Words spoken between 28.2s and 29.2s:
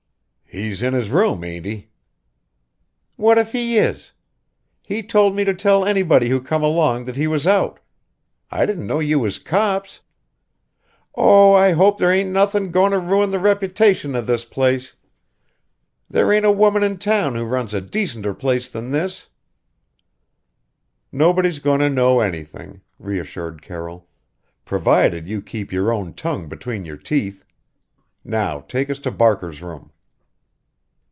Now take us to